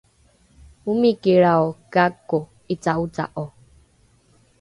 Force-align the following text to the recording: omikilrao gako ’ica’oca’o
omikilrao 0.89 1.65
gako 1.93 2.39
’ica’oca’o 2.73 3.45